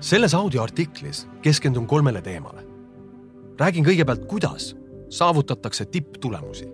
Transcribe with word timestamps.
selles 0.00 0.34
audioartiklis 0.34 1.28
keskendun 1.42 1.86
kolmele 1.86 2.22
teemale. 2.22 2.66
räägin 3.58 3.84
kõigepealt, 3.84 4.26
kuidas 4.26 4.76
saavutatakse 5.08 5.84
tipptulemusi. 5.84 6.68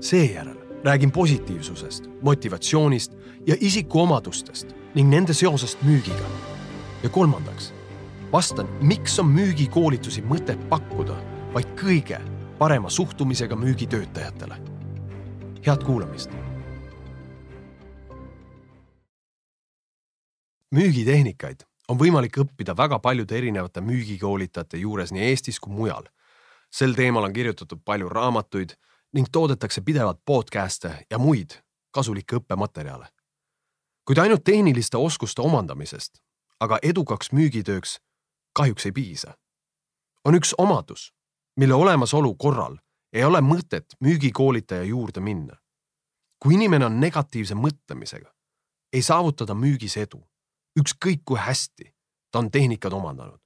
seejärel 0.00 0.56
räägin 0.84 1.10
positiivsusest, 1.10 2.04
motivatsioonist 2.22 3.12
ja 3.46 3.56
isikuomadustest 3.60 4.74
ning 4.94 5.10
nende 5.10 5.34
seosest 5.34 5.78
müügiga. 5.82 6.28
ja 7.02 7.08
kolmandaks 7.08 7.74
vastan, 8.32 8.68
miks 8.80 9.18
on 9.18 9.26
müügikoolitusi 9.26 10.22
mõtet 10.22 10.68
pakkuda 10.68 11.16
vaid 11.54 11.66
kõige 11.76 12.20
parema 12.58 12.90
suhtumisega 12.90 13.56
müügitöötajatele. 13.56 14.56
head 15.66 15.84
kuulamist. 15.84 16.30
müügitehnikaid 20.74 21.67
on 21.88 21.98
võimalik 21.98 22.36
õppida 22.42 22.76
väga 22.76 22.98
paljude 22.98 23.36
erinevate 23.38 23.80
müügikoolitajate 23.80 24.80
juures 24.82 25.12
nii 25.12 25.30
Eestis 25.30 25.60
kui 25.60 25.72
mujal. 25.72 26.08
sel 26.70 26.94
teemal 26.94 27.24
on 27.24 27.32
kirjutatud 27.32 27.80
palju 27.84 28.08
raamatuid 28.08 28.74
ning 29.12 29.28
toodetakse 29.32 29.80
pidevalt 29.80 30.20
podcast'e 30.24 31.06
ja 31.10 31.18
muid 31.18 31.50
kasulikke 31.90 32.36
õppematerjale. 32.36 33.06
kuid 34.04 34.18
ainult 34.18 34.44
tehniliste 34.44 34.96
oskuste 34.96 35.42
omandamisest, 35.42 36.20
aga 36.60 36.78
edukaks 36.82 37.32
müügitööks 37.32 37.98
kahjuks 38.52 38.86
ei 38.86 38.92
piisa. 38.92 39.38
on 40.24 40.34
üks 40.34 40.54
omadus, 40.58 41.14
mille 41.56 41.74
olemasolu 41.74 42.34
korral 42.34 42.78
ei 43.12 43.24
ole 43.24 43.40
mõtet 43.40 43.96
müügikoolitaja 44.00 44.82
juurde 44.82 45.20
minna. 45.20 45.56
kui 46.38 46.54
inimene 46.54 46.86
on 46.86 47.00
negatiivse 47.00 47.54
mõtlemisega, 47.54 48.32
ei 48.92 49.02
saavuta 49.02 49.46
ta 49.46 49.54
müügis 49.54 49.96
edu, 49.96 50.28
ükskõik 50.80 51.24
kui 51.24 51.38
hästi 51.38 51.92
ta 52.30 52.38
on 52.38 52.50
tehnikad 52.50 52.92
omandanud. 52.92 53.40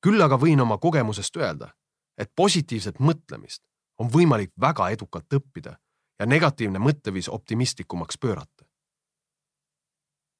küll 0.00 0.22
aga 0.22 0.36
võin 0.38 0.60
oma 0.62 0.78
kogemusest 0.78 1.36
öelda, 1.36 1.72
et 2.18 2.30
positiivset 2.36 2.98
mõtlemist 2.98 3.62
on 3.98 4.10
võimalik 4.10 4.52
väga 4.60 4.90
edukalt 4.94 5.34
õppida 5.34 5.78
ja 6.18 6.26
negatiivne 6.26 6.78
mõtteviis 6.78 7.28
optimistlikumaks 7.28 8.18
pöörata. 8.18 8.64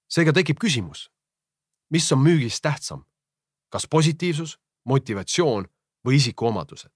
seega 0.09 0.33
tekib 0.33 0.59
küsimus, 0.59 1.11
mis 1.91 2.13
on 2.13 2.19
müügis 2.19 2.61
tähtsam, 2.61 3.05
kas 3.69 3.87
positiivsus, 3.87 4.59
motivatsioon 4.85 5.69
või 6.07 6.15
isikuomadused? 6.15 6.93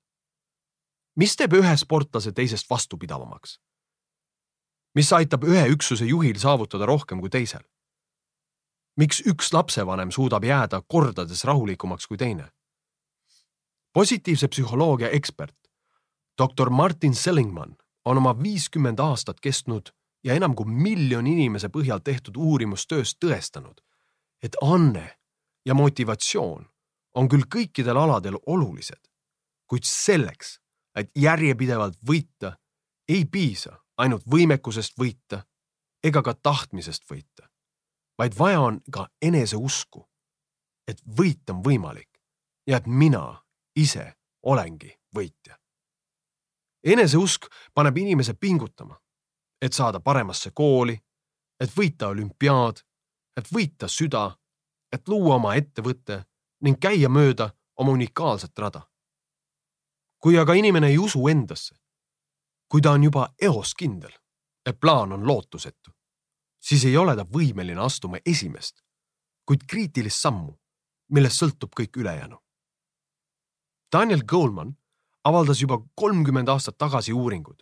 mis 1.17 1.37
teeb 1.37 1.53
ühe 1.53 1.77
sportlase 1.77 2.33
teisest 2.33 2.71
vastupidavamaks? 2.71 3.61
mis 4.95 5.13
aitab 5.13 5.45
ühe 5.45 5.67
üksuse 5.69 6.05
juhil 6.05 6.39
saavutada 6.39 6.87
rohkem 6.87 7.21
kui 7.21 7.31
teisel? 7.31 7.72
Miks 8.97 9.23
üks 9.27 9.53
lapsevanem 9.53 10.11
suudab 10.11 10.45
jääda 10.45 10.83
kordades 10.89 11.45
rahulikumaks 11.45 12.07
kui 12.07 12.19
teine? 12.19 12.51
positiivse 13.93 14.49
psühholoogia 14.49 15.09
ekspert 15.09 15.57
doktor 16.39 16.71
Martin 16.71 17.15
Seligman 17.15 17.77
on 18.05 18.17
oma 18.17 18.43
viiskümmend 18.43 18.99
aastat 18.99 19.41
kestnud 19.41 19.93
ja 20.25 20.35
enam 20.35 20.55
kui 20.55 20.67
miljoni 20.67 21.33
inimese 21.33 21.69
põhjal 21.69 22.01
tehtud 22.05 22.37
uurimustöös 22.37 23.17
tõestanud, 23.25 23.79
et 24.43 24.57
anne 24.63 25.19
ja 25.67 25.75
motivatsioon 25.75 26.67
on 27.15 27.29
küll 27.29 27.47
kõikidel 27.55 27.99
aladel 27.99 28.39
olulised, 28.47 29.01
kuid 29.67 29.87
selleks, 29.87 30.59
et 30.97 31.11
järjepidevalt 31.17 31.99
võita, 32.09 32.57
ei 33.09 33.25
piisa 33.25 33.77
ainult 33.99 34.25
võimekusest 34.27 34.99
võita 34.99 35.45
ega 36.05 36.23
ka 36.23 36.35
tahtmisest 36.35 37.05
võita, 37.11 37.49
vaid 38.19 38.39
vaja 38.39 38.61
on 38.61 38.81
ka 38.93 39.09
eneseusku, 39.23 40.07
et 40.89 41.03
võit 41.19 41.51
on 41.51 41.63
võimalik 41.65 42.21
ja 42.67 42.77
et 42.77 42.87
mina 42.87 43.43
ise 43.77 44.13
olengi 44.43 44.93
võitja 45.17 45.63
eneseusk 46.85 47.47
paneb 47.75 47.97
inimese 47.97 48.35
pingutama, 48.35 49.01
et 49.63 49.73
saada 49.73 50.01
paremasse 50.01 50.51
kooli, 50.55 50.99
et 51.61 51.71
võita 51.77 52.09
olümpiaad, 52.09 52.83
et 53.37 53.53
võita 53.55 53.89
süda, 53.89 54.31
et 54.93 55.09
luua 55.09 55.37
oma 55.37 55.55
ettevõte 55.55 56.25
ning 56.63 56.79
käia 56.81 57.09
mööda 57.09 57.51
oma 57.77 57.93
unikaalset 57.93 58.59
rada. 58.59 58.89
kui 60.23 60.39
aga 60.39 60.55
inimene 60.55 60.87
ei 60.87 60.99
usu 60.99 61.29
endasse, 61.29 61.75
kui 62.71 62.81
ta 62.81 62.93
on 62.93 63.03
juba 63.05 63.35
eos 63.43 63.75
kindel, 63.75 64.13
et 64.67 64.79
plaan 64.81 65.13
on 65.13 65.27
lootusetu, 65.27 65.91
siis 66.63 66.85
ei 66.85 66.97
ole 66.97 67.17
ta 67.17 67.25
võimeline 67.27 67.81
astuma 67.83 68.21
esimest, 68.27 68.83
kuid 69.47 69.67
kriitilist 69.69 70.23
sammu, 70.23 70.55
millest 71.13 71.43
sõltub 71.43 71.75
kõik 71.77 71.99
ülejäänu. 71.99 72.39
Daniel 73.93 74.23
Goleman 74.25 74.73
avaldas 75.25 75.61
juba 75.61 75.81
kolmkümmend 75.95 76.49
aastat 76.49 76.79
tagasi 76.79 77.13
uuringud, 77.13 77.61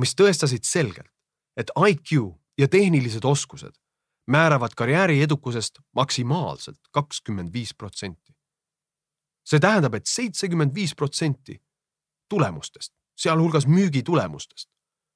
mis 0.00 0.16
tõestasid 0.16 0.66
selgelt, 0.66 1.12
et 1.56 1.70
IQ 1.76 2.32
ja 2.58 2.68
tehnilised 2.68 3.24
oskused 3.24 3.76
määravad 4.30 4.74
karjääri 4.76 5.22
edukusest 5.22 5.80
maksimaalselt 5.96 6.80
kakskümmend 6.90 7.52
viis 7.52 7.74
protsenti. 7.74 8.34
see 9.44 9.58
tähendab 9.60 9.94
et, 9.94 10.02
et 10.02 10.06
seitsekümmend 10.06 10.74
viis 10.74 10.94
protsenti 10.94 11.56
tulemustest, 12.28 12.92
sealhulgas 13.18 13.66
müügitulemustest, 13.66 14.68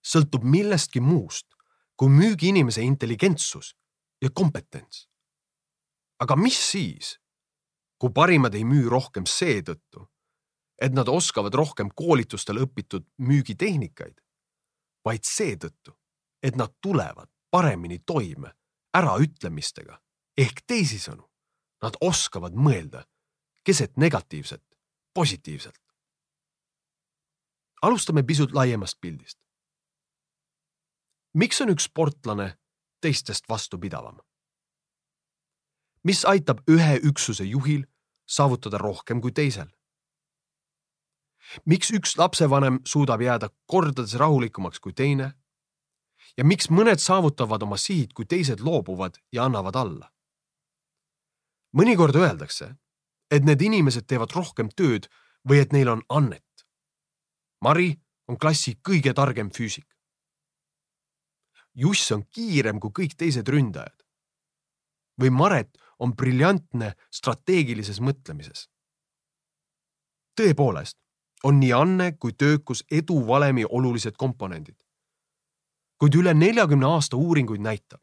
sõltub 0.03 0.43
millestki 0.43 1.01
muust 1.01 1.54
kui 1.97 2.09
müügiinimese 2.11 2.83
intelligentsus 2.83 3.75
ja 4.23 4.31
kompetents. 4.35 5.09
aga 6.21 6.37
mis 6.37 6.57
siis, 6.71 7.19
kui 7.99 8.11
parimad 8.15 8.55
ei 8.55 8.65
müü 8.65 8.89
rohkem 8.89 9.27
seetõttu, 9.27 10.07
et 10.81 10.95
nad 10.95 11.09
oskavad 11.09 11.55
rohkem 11.55 11.91
koolitustel 11.95 12.63
õpitud 12.65 13.05
müügitehnikaid, 13.19 14.21
vaid 15.05 15.27
seetõttu, 15.27 15.93
et 16.43 16.57
nad 16.57 16.73
tulevad 16.81 17.29
paremini 17.51 17.99
toime 18.07 18.55
äraütlemistega 18.97 19.99
ehk 20.39 20.65
teisisõnu, 20.67 21.25
nad 21.83 21.99
oskavad 22.01 22.55
mõelda 22.55 23.05
keset 23.65 23.97
negatiivset 23.97 24.63
positiivselt. 25.15 25.81
alustame 27.83 28.23
pisut 28.23 28.53
laiemast 28.53 28.97
pildist. 29.01 29.44
Miks 31.35 31.61
on 31.61 31.73
üks 31.75 31.89
sportlane 31.91 32.55
teistest 33.01 33.49
vastupidavam? 33.49 34.19
mis 36.05 36.25
aitab 36.29 36.61
ühe 36.69 36.99
üksuse 37.09 37.45
juhil 37.45 37.87
saavutada 38.27 38.79
rohkem 38.79 39.21
kui 39.21 39.33
teisel? 39.33 39.69
miks 41.67 41.91
üks 41.91 42.17
lapsevanem 42.19 42.81
suudab 42.85 43.21
jääda 43.21 43.51
kordades 43.67 44.15
rahulikumaks 44.21 44.81
kui 44.81 44.93
teine? 44.93 45.33
ja 46.39 46.45
miks 46.45 46.71
mõned 46.71 46.99
saavutavad 46.99 47.63
oma 47.63 47.77
sihid, 47.77 48.13
kui 48.15 48.27
teised 48.27 48.61
loobuvad 48.61 49.19
ja 49.33 49.45
annavad 49.45 49.77
alla? 49.77 50.11
mõnikord 51.75 52.17
öeldakse, 52.17 52.75
et 53.31 53.45
need 53.45 53.63
inimesed 53.63 54.07
teevad 54.07 54.33
rohkem 54.37 54.71
tööd 54.71 55.09
või 55.49 55.61
et 55.61 55.73
neil 55.75 55.91
on 55.91 56.03
annet. 56.09 56.67
Mari 57.65 57.91
on 58.31 58.39
klassi 58.39 58.77
kõige 58.79 59.15
targem 59.15 59.51
füüsik. 59.51 59.87
Juss 61.75 62.13
on 62.13 62.23
kiirem 62.31 62.81
kui 62.81 62.91
kõik 62.91 63.17
teised 63.17 63.49
ründajad. 63.49 64.01
või 65.21 65.31
Maret 65.31 65.79
on 65.99 66.13
briljantne 66.17 66.95
strateegilises 67.11 68.01
mõtlemises. 68.01 68.69
tõepoolest, 70.41 70.97
on 71.45 71.61
nii 71.61 71.73
anne 71.73 72.13
kui 72.13 72.33
töökus 72.33 72.85
eduvalemi 72.91 73.65
olulised 73.65 74.17
komponendid. 74.17 74.77
kuid 75.99 76.15
üle 76.15 76.35
neljakümne 76.35 76.87
aasta 76.87 77.17
uuringuid 77.17 77.61
näitab, 77.61 78.01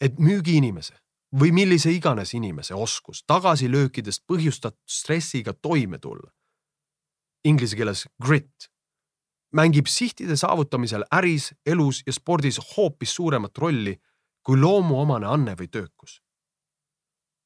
et 0.00 0.18
müügiinimese 0.18 0.98
või 1.40 1.52
millise 1.52 1.90
iganes 1.90 2.34
inimese 2.34 2.74
oskus 2.74 3.22
tagasilöökidest 3.26 4.24
põhjustatud 4.26 4.82
stressiga 4.86 5.52
toime 5.52 5.98
tulla, 5.98 6.32
inglise 7.44 7.76
keeles 7.76 8.06
grit, 8.22 8.70
mängib 9.52 9.86
sihtide 9.86 10.36
saavutamisel 10.36 11.04
äris, 11.14 11.54
elus 11.66 12.02
ja 12.06 12.12
spordis 12.12 12.60
hoopis 12.76 13.14
suuremat 13.14 13.58
rolli 13.58 13.96
kui 14.42 14.60
loomuomane 14.60 15.26
anne 15.26 15.54
või 15.54 15.68
töökus. 15.68 16.22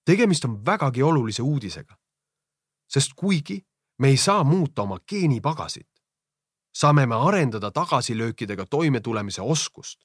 tegemist 0.05 0.45
on 0.45 0.65
vägagi 0.67 1.03
olulise 1.03 1.43
uudisega, 1.43 1.97
sest 2.89 3.13
kuigi 3.17 3.67
me 3.99 4.09
ei 4.09 4.17
saa 4.17 4.45
muuta 4.45 4.83
oma 4.83 4.99
geenipagasit. 5.09 5.89
saame 6.77 7.07
me 7.07 7.15
arendada 7.15 7.71
tagasilöökidega 7.71 8.67
toimetulemise 8.67 9.43
oskust, 9.43 10.05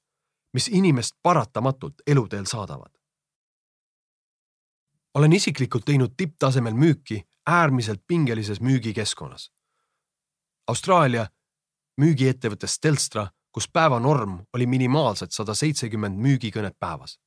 mis 0.53 0.67
inimest 0.67 1.15
paratamatult 1.23 1.93
eluteel 2.07 2.45
saadavad. 2.45 2.91
olen 5.13 5.33
isiklikult 5.33 5.85
teinud 5.85 6.13
tipptasemel 6.17 6.73
müüki 6.73 7.27
äärmiselt 7.47 8.01
pingelises 8.07 8.61
müügikeskkonnas. 8.61 9.51
Austraalia 10.67 11.27
müügiettevõttes 12.01 12.79
Telstra, 12.79 13.27
kus 13.51 13.67
päevanorm 13.71 14.39
oli 14.53 14.67
minimaalselt 14.67 15.31
sada 15.31 15.55
seitsekümmend 15.55 16.19
müügikõnet 16.19 16.75
päevas 16.79 17.19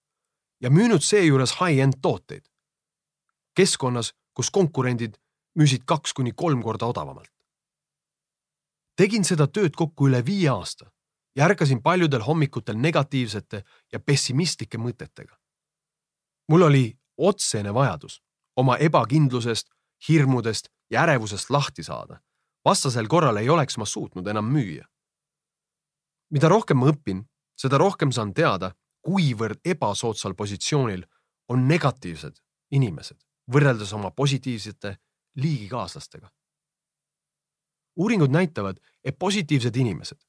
ja 0.60 0.70
müünud 0.70 1.02
seejuures 1.04 1.54
high-end 1.60 2.00
tooteid. 2.02 2.44
keskkonnas, 3.54 4.12
kus 4.34 4.50
konkurendid 4.50 5.16
müüsid 5.58 5.82
kaks 5.84 6.12
kuni 6.12 6.32
kolm 6.32 6.62
korda 6.62 6.86
odavamalt. 6.86 7.32
tegin 8.96 9.24
seda 9.24 9.46
tööd 9.46 9.74
kokku 9.76 10.08
üle 10.08 10.24
viie 10.26 10.50
aasta 10.50 10.90
ja 11.36 11.44
ärkasin 11.44 11.82
paljudel 11.82 12.22
hommikutel 12.22 12.76
negatiivsete 12.76 13.64
ja 13.92 14.00
pessimistlike 14.00 14.78
mõtetega. 14.78 15.36
mul 16.48 16.62
oli 16.62 16.98
otsene 17.16 17.74
vajadus 17.74 18.22
oma 18.56 18.76
ebakindlusest, 18.76 19.70
hirmudest 20.08 20.68
ja 20.90 21.02
ärevusest 21.02 21.50
lahti 21.50 21.82
saada. 21.82 22.20
Vastasel 22.68 23.08
korral 23.08 23.40
ei 23.40 23.48
oleks 23.48 23.78
ma 23.80 23.86
suutnud 23.86 24.26
enam 24.26 24.50
müüa. 24.52 24.84
mida 26.30 26.48
rohkem 26.48 26.78
ma 26.78 26.90
õpin, 26.92 27.24
seda 27.56 27.78
rohkem 27.78 28.12
saan 28.12 28.34
teada, 28.34 28.74
kuivõrd 29.00 29.60
ebasoodsal 29.64 30.34
positsioonil 30.34 31.06
on 31.48 31.64
negatiivsed 31.68 32.36
inimesed 32.70 33.28
võrreldes 33.52 33.92
oma 33.96 34.10
positiivsete 34.10 34.96
liigikaaslastega. 35.36 36.30
uuringud 37.96 38.30
näitavad, 38.30 38.76
et 39.04 39.18
positiivsed 39.18 39.76
inimesed 39.76 40.20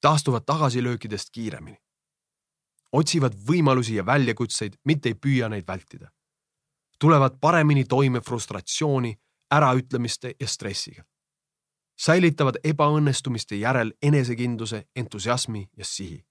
taastuvad 0.00 0.42
tagasilöökidest 0.46 1.30
kiiremini, 1.30 1.76
otsivad 2.92 3.34
võimalusi 3.34 3.94
ja 3.94 4.06
väljakutseid, 4.06 4.78
mitte 4.84 5.08
ei 5.08 5.14
püüa 5.14 5.48
neid 5.48 5.66
vältida, 5.66 6.10
tulevad 6.98 7.38
paremini 7.40 7.84
toime 7.84 8.20
frustratsiooni, 8.20 9.18
äraütlemiste 9.54 10.34
ja 10.40 10.48
stressiga, 10.48 11.04
säilitavad 12.00 12.60
ebaõnnestumiste 12.64 13.56
järel 13.56 13.92
enesekindluse, 14.02 14.84
entusiasmi 14.96 15.68
ja 15.76 15.84
sihi 15.84 16.28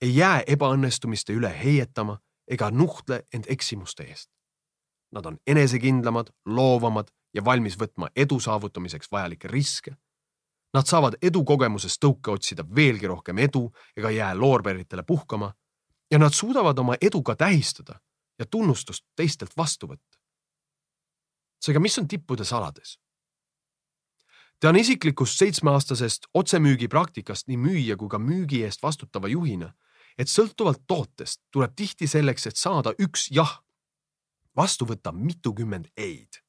ei 0.00 0.16
jää 0.16 0.42
ebaõnnestumiste 0.46 1.34
üle 1.36 1.50
heietama 1.64 2.18
ega 2.50 2.70
nuhtle 2.70 3.22
end 3.34 3.44
eksimuste 3.48 4.02
eest. 4.02 4.30
Nad 5.12 5.26
on 5.26 5.38
enesekindlamad, 5.46 6.30
loovamad 6.46 7.10
ja 7.34 7.44
valmis 7.44 7.76
võtma 7.78 8.08
edu 8.16 8.40
saavutamiseks 8.40 9.10
vajalikke 9.12 9.48
riske. 9.48 9.96
Nad 10.74 10.86
saavad 10.86 11.16
edukogemusest 11.22 11.98
tõuke 12.04 12.30
otsida 12.30 12.64
veelgi 12.76 13.06
rohkem 13.10 13.38
edu 13.38 13.64
ega 13.96 14.10
jää 14.10 14.34
loorberitele 14.38 15.02
puhkama 15.02 15.52
ja 16.10 16.18
nad 16.18 16.32
suudavad 16.34 16.78
oma 16.78 16.94
edu 17.00 17.22
ka 17.22 17.36
tähistada 17.36 18.00
ja 18.38 18.46
tunnustust 18.46 19.04
teistelt 19.16 19.56
vastu 19.56 19.86
võtta. 19.86 20.18
seega, 21.60 21.80
mis 21.80 21.98
on 21.98 22.08
tippude 22.08 22.44
salades? 22.44 22.98
Tean 24.60 24.76
isiklikust 24.76 25.38
seitsmeaastasest 25.38 26.26
otsemüügi 26.34 26.88
praktikast 26.88 27.48
nii 27.48 27.56
müüja 27.56 27.96
kui 27.96 28.08
ka 28.08 28.18
müügi 28.18 28.64
eest 28.64 28.82
vastutava 28.82 29.28
juhina 29.28 29.72
et 30.20 30.28
sõltuvalt 30.28 30.82
tootest 30.86 31.40
tuleb 31.52 31.74
tihti 31.76 32.08
selleks, 32.10 32.46
et 32.46 32.56
saada 32.56 32.92
üks 33.00 33.28
jah, 33.32 33.60
vastu 34.56 34.86
võtta 34.88 35.12
mitukümmend 35.16 35.90
ei-d. 35.96 36.42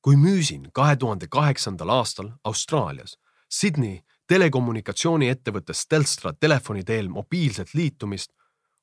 kui 0.00 0.16
müüsin 0.16 0.68
kahe 0.72 0.96
tuhande 0.96 1.26
kaheksandal 1.26 1.90
aastal 1.90 2.30
Austraalias 2.44 3.16
Sydney 3.50 3.98
telekommunikatsiooniettevõttes 4.28 5.86
Telstra 5.88 6.32
telefoni 6.32 6.84
teel 6.84 7.08
mobiilset 7.08 7.74
liitumist, 7.74 8.30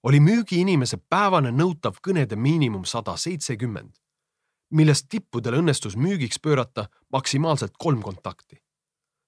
oli 0.03 0.19
müügiinimese 0.19 0.97
päevane 1.09 1.51
nõutav 1.53 2.01
kõnede 2.07 2.35
miinimum 2.35 2.83
sada 2.85 3.15
seitsekümmend, 3.17 3.93
millest 4.71 5.05
tippudel 5.09 5.59
õnnestus 5.61 5.95
müügiks 5.95 6.39
pöörata 6.41 6.87
maksimaalselt 7.11 7.73
kolm 7.77 8.01
kontakti 8.01 8.65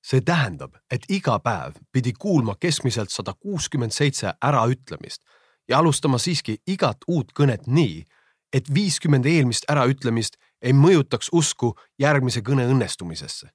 see 0.07 0.21
tähendab, 0.23 0.77
et 0.91 1.03
iga 1.11 1.35
päev 1.43 1.75
pidi 1.91 2.13
kuulma 2.13 2.55
keskmiselt 2.59 3.11
sada 3.11 3.33
kuuskümmend 3.33 3.91
seitse 3.91 4.31
äraütlemist 4.43 5.23
ja 5.67 5.79
alustama 5.79 6.17
siiski 6.17 6.57
igat 6.67 7.03
uut 7.07 7.33
kõnet 7.35 7.67
nii, 7.67 8.05
et 8.53 8.69
viiskümmend 8.73 9.27
eelmist 9.27 9.67
äraütlemist 9.71 10.37
ei 10.61 10.73
mõjutaks 10.73 11.29
usku 11.31 11.73
järgmise 11.99 12.41
kõne 12.41 12.67
õnnestumisesse. 12.71 13.49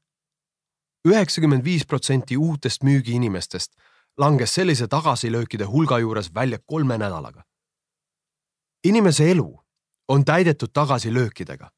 üheksakümmend 1.08 1.64
viis 1.64 1.86
protsenti 1.86 2.36
uutest 2.36 2.82
müügiinimestest 2.82 3.72
langes 4.18 4.54
sellise 4.54 4.86
tagasilöökide 4.88 5.64
hulga 5.64 5.98
juures 5.98 6.34
välja 6.34 6.58
kolme 6.58 6.98
nädalaga. 6.98 7.42
inimese 8.84 9.30
elu 9.30 9.61
on 10.08 10.24
täidetud 10.24 10.72
tagasilöökidega. 10.72 11.70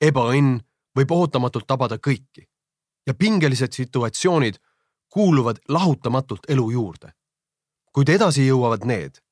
ebaõnn 0.00 0.60
võib 0.98 1.10
ootamatult 1.10 1.66
tabada 1.66 1.96
kõiki 1.96 2.48
ja 3.06 3.14
pingelised 3.14 3.72
situatsioonid 3.72 4.58
kuuluvad 5.08 5.56
lahutamatult 5.68 6.40
elu 6.48 6.70
juurde. 6.70 7.12
kuid 7.92 8.08
edasi 8.08 8.46
jõuavad 8.46 8.84
need, 8.84 9.22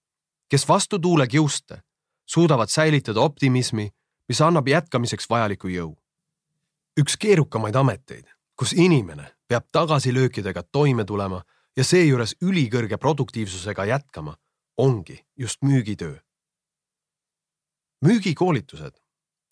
kes 0.49 0.69
vastu 0.69 0.99
tuule 0.99 1.27
kiuste 1.27 1.83
suudavad 2.27 2.69
säilitada 2.69 3.21
optimismi, 3.21 3.91
mis 4.29 4.41
annab 4.41 4.69
jätkamiseks 4.69 5.31
vajaliku 5.31 5.69
jõu. 5.69 5.97
üks 7.01 7.17
keerukamaid 7.17 7.75
ameteid, 7.77 8.27
kus 8.57 8.73
inimene 8.73 9.35
peab 9.49 9.65
tagasilöökidega 9.73 10.63
toime 10.63 11.05
tulema 11.05 11.43
ja 11.77 11.85
seejuures 11.85 12.37
ülikõrge 12.43 12.97
produktiivsusega 12.97 13.85
jätkama, 13.85 14.37
ongi 14.77 15.27
just 15.37 15.63
müügitöö. 15.63 16.24
Müügikoolitused 18.05 18.99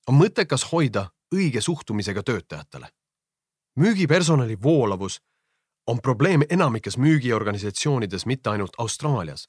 on 0.09 0.19
mõttekas 0.19 0.67
hoida 0.73 1.11
õige 1.35 1.61
suhtumisega 1.61 2.23
töötajatele 2.23 2.89
müügipersonali 3.77 4.63
voolavus 4.63 5.23
on 5.87 6.01
probleem 6.01 6.43
enamikes 6.51 6.99
müügiorganisatsioonides 6.99 8.27
mitte 8.27 8.51
ainult 8.51 8.73
Austraalias, 8.79 9.49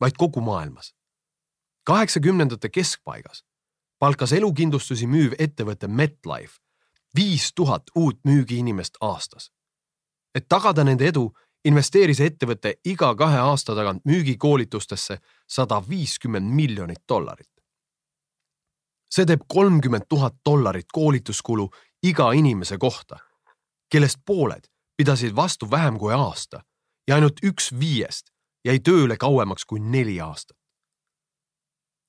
vaid 0.00 0.12
kogu 0.18 0.40
maailmas. 0.40 0.94
kaheksakümnendate 1.84 2.68
keskpaigas 2.68 3.44
palkas 3.98 4.32
elukindlustusi 4.32 5.06
müüv 5.06 5.32
ettevõte 5.38 5.88
MetLife 5.88 6.60
viis 7.16 7.52
tuhat 7.54 7.82
uut 7.94 8.20
müügiinimest 8.24 8.96
aastas. 9.00 9.52
et 10.34 10.48
tagada 10.48 10.84
nende 10.84 11.06
edu, 11.06 11.32
investeeris 11.64 12.20
ettevõte 12.20 12.74
iga 12.84 13.14
kahe 13.14 13.38
aasta 13.38 13.74
tagant 13.74 14.04
müügikoolitustesse 14.04 15.18
sada 15.46 15.82
viiskümmend 15.88 16.54
miljonit 16.54 17.02
dollarit. 17.08 17.53
See 19.14 19.26
teeb 19.26 19.44
kolmkümmend 19.48 20.08
tuhat 20.08 20.34
dollarit 20.48 20.90
koolituskulu 20.92 21.68
iga 22.02 22.32
inimese 22.32 22.78
kohta 22.78 23.18
kellest 23.90 24.18
pooled 24.26 24.64
pidasid 24.96 25.36
vastu 25.36 25.70
vähem 25.70 25.98
kui 25.98 26.12
aasta 26.12 26.64
ja 27.08 27.14
ainult 27.14 27.38
üks 27.46 27.72
viiest 27.80 28.30
jäi 28.64 28.78
tööle 28.80 29.16
kauemaks 29.16 29.64
kui 29.64 29.80
neli 29.80 30.20
aastat. 30.20 30.56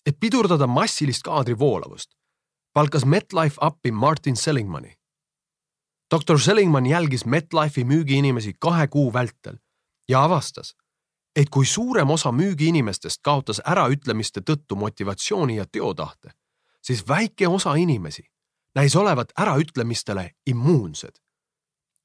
et 0.06 0.20
pidurdada 0.20 0.68
massilist 0.68 1.24
kaadrivoolavust, 1.26 2.10
palkas 2.74 3.06
MetLife 3.06 3.58
appi 3.62 3.92
Martin 3.92 4.36
Sellingmani. 4.36 4.94
doktor 6.14 6.40
Sellingman 6.40 6.86
jälgis 6.86 7.26
MetLife'i 7.26 7.84
müügiinimesi 7.84 8.54
kahe 8.60 8.88
kuu 8.88 9.14
vältel 9.14 9.58
ja 10.10 10.24
avastas, 10.24 10.76
et 11.36 11.50
kui 11.50 11.66
suurem 11.66 12.10
osa 12.10 12.32
müügiinimestest 12.32 13.20
kaotas 13.22 13.62
äraütlemiste 13.72 14.42
tõttu 14.42 14.76
motivatsiooni 14.76 15.56
ja 15.56 15.66
teotahte, 15.72 16.30
siis 16.86 17.08
väike 17.08 17.48
osa 17.48 17.76
inimesi 17.76 18.24
näis 18.76 18.96
olevat 18.96 19.32
äraütlemistele 19.42 20.30
immuunsed 20.46 21.26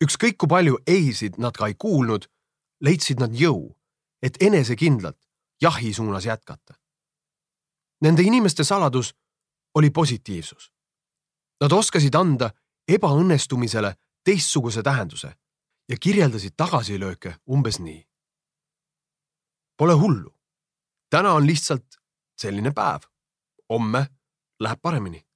ükskõik 0.04 0.38
kui 0.40 0.49
palju 0.49 0.78
ei-sid 0.88 1.38
nad 1.38 1.56
ka 1.56 1.68
ei 1.68 1.76
kuulnud, 1.78 2.26
leidsid 2.84 3.20
nad 3.20 3.34
jõu, 3.37 3.68
et 4.22 4.37
enesekindlalt 4.40 5.18
jahi 5.60 5.92
suunas 5.94 6.26
jätkata. 6.26 6.75
Nende 8.00 8.25
inimeste 8.25 8.64
saladus 8.64 9.12
oli 9.75 9.90
positiivsus. 9.90 10.72
Nad 11.60 11.72
oskasid 11.72 12.14
anda 12.16 12.50
ebaõnnestumisele 12.88 13.92
teistsuguse 14.25 14.82
tähenduse 14.82 15.34
ja 15.88 15.96
kirjeldasid 16.00 16.56
tagasilööke 16.56 17.37
umbes 17.49 17.78
nii. 17.80 18.00
Pole 19.76 19.92
hullu. 19.92 20.32
täna 21.10 21.32
on 21.32 21.46
lihtsalt 21.46 22.00
selline 22.37 22.70
päev. 22.70 23.00
homme 23.68 24.06
läheb 24.61 24.81
paremini. 24.83 25.26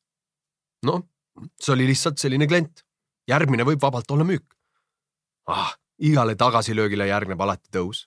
noh, 0.87 1.03
see 1.61 1.73
oli 1.73 1.87
lihtsalt 1.87 2.19
selline 2.19 2.47
klient. 2.47 2.85
järgmine 3.29 3.65
võib 3.65 3.81
vabalt 3.83 4.11
olla 4.11 4.25
müük 4.25 4.55
ah, 5.47 5.75
igale 5.99 6.35
tagasilöögile 6.35 7.07
järgneb 7.07 7.41
alati 7.41 7.69
tõus. 7.73 8.07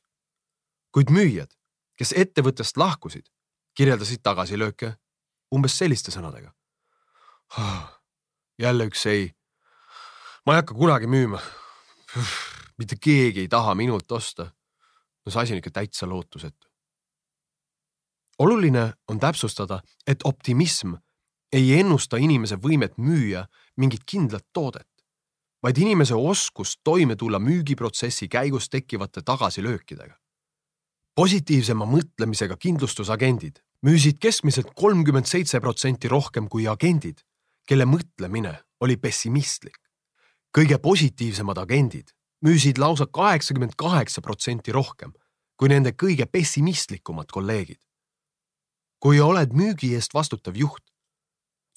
kuid 0.92 1.12
müüjad, 1.14 1.52
kes 1.98 2.14
ettevõttest 2.18 2.78
lahkusid, 2.78 3.28
kirjeldasid 3.78 4.24
tagasilööke 4.24 4.96
umbes 5.54 5.78
selliste 5.78 6.12
sõnadega 6.12 6.52
ah,. 7.58 8.00
jälle 8.60 8.90
üks 8.90 9.06
ei. 9.06 9.32
ma 10.46 10.54
ei 10.54 10.62
hakka 10.62 10.74
kunagi 10.74 11.08
müüma. 11.08 11.42
mitte 12.78 12.98
keegi 13.02 13.46
ei 13.46 13.48
taha 13.48 13.76
minult 13.76 14.12
osta. 14.12 14.52
no 15.26 15.32
see 15.32 15.42
asi 15.42 15.54
on 15.54 15.64
ikka 15.64 15.72
täitsa 15.72 16.10
lootusetu. 16.10 16.68
oluline 18.40 18.94
on 19.08 19.20
täpsustada, 19.20 19.82
et 20.08 20.20
optimism 20.24 20.96
ei 21.52 21.80
ennusta 21.80 22.18
inimese 22.18 22.56
võimet 22.56 22.98
müüa 22.98 23.46
mingit 23.78 24.04
kindlat 24.06 24.46
toodet 24.54 24.88
vaid 25.64 25.78
inimese 25.78 26.16
oskus 26.16 26.78
toime 26.84 27.16
tulla 27.16 27.40
müügiprotsessi 27.40 28.28
käigus 28.28 28.70
tekkivate 28.70 29.22
tagasilöökidega. 29.22 30.16
positiivsema 31.16 31.86
mõtlemisega 31.86 32.58
kindlustusagendid 32.58 33.60
müüsid 33.86 34.20
keskmiselt 34.20 34.70
kolmkümmend 34.76 35.26
seitse 35.26 35.60
protsenti 35.60 36.08
rohkem 36.08 36.48
kui 36.48 36.68
agendid, 36.68 37.20
kelle 37.68 37.86
mõtlemine 37.86 38.54
oli 38.80 38.98
pessimistlik. 38.98 39.78
kõige 40.58 40.78
positiivsemad 40.78 41.58
agendid 41.58 42.14
müüsid 42.46 42.78
lausa 42.78 43.08
kaheksakümmend 43.08 43.74
kaheksa 43.76 44.22
protsenti 44.22 44.72
rohkem 44.72 45.14
kui 45.58 45.70
nende 45.70 45.92
kõige 45.92 46.26
pessimistlikumad 46.26 47.32
kolleegid. 47.32 47.80
kui 49.00 49.20
oled 49.20 49.54
müügi 49.54 49.94
eest 49.94 50.14
vastutav 50.14 50.56
juht, 50.56 50.84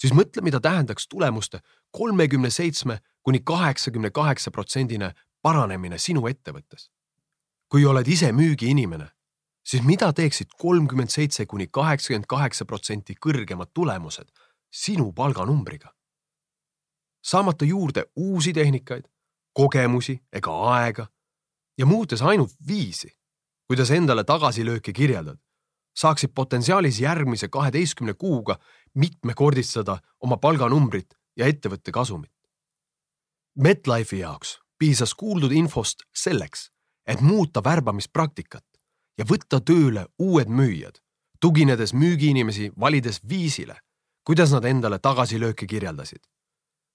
siis 0.01 0.15
mõtle, 0.17 0.43
mida 0.43 0.61
tähendaks 0.61 1.09
tulemuste 1.09 1.61
kolmekümne 1.91 2.51
seitsme 2.51 3.01
kuni 3.23 3.41
kaheksakümne 3.45 4.11
kaheksa 4.11 4.51
protsendine 4.51 5.15
paranemine 5.43 5.99
sinu 5.99 6.27
ettevõttes. 6.29 6.91
kui 7.71 7.85
oled 7.87 8.07
ise 8.07 8.33
müügiinimene, 8.33 9.07
siis 9.63 9.83
mida 9.87 10.13
teeksid 10.13 10.49
kolmkümmend 10.59 11.09
seitse 11.09 11.47
kuni 11.47 11.67
kaheksakümmend 11.67 12.27
kaheksa 12.27 12.65
protsenti 12.65 13.15
kõrgemad 13.15 13.71
tulemused 13.75 14.29
sinu 14.71 15.13
palganumbriga? 15.13 15.95
saamata 17.23 17.65
juurde 17.65 18.05
uusi 18.17 18.53
tehnikaid, 18.53 19.05
kogemusi 19.53 20.21
ega 20.33 20.53
aega 20.75 21.07
ja 21.79 21.87
muutes 21.87 22.23
ainult 22.23 22.53
viisi, 22.67 23.11
kuidas 23.69 23.91
endale 23.91 24.25
tagasilööke 24.25 24.93
kirjeldad, 24.93 25.39
saaksid 25.97 26.33
potentsiaalis 26.35 27.01
järgmise 27.01 27.49
kaheteistkümne 27.49 28.15
kuuga 28.15 28.59
mitmekordistada 28.95 29.99
oma 30.21 30.37
palganumbrit 30.37 31.15
ja 31.37 31.47
ettevõtte 31.47 31.93
kasumit. 31.93 32.33
MetLife'i 33.59 34.21
jaoks 34.21 34.59
piisas 34.79 35.15
kuuldud 35.15 35.53
infost 35.53 36.03
selleks, 36.17 36.71
et 37.07 37.21
muuta 37.21 37.63
värbamispraktikat 37.65 38.65
ja 39.19 39.27
võtta 39.29 39.61
tööle 39.61 40.07
uued 40.19 40.49
müüjad, 40.49 41.01
tuginedes 41.41 41.93
müügiinimesi 41.93 42.71
valides 42.81 43.21
viisile, 43.29 43.77
kuidas 44.25 44.53
nad 44.53 44.65
endale 44.65 44.99
tagasilööke 44.99 45.67
kirjeldasid. 45.67 46.23